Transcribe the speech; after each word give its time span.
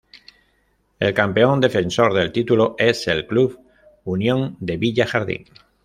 El 0.99 1.13
campeón 1.13 1.59
defensor 1.61 2.15
del 2.15 2.31
título 2.31 2.73
es 2.79 3.07
el 3.07 3.27
club 3.27 3.59
Unión 4.05 4.57
de 4.59 4.77
Villa 4.77 5.05
Jardín. 5.05 5.45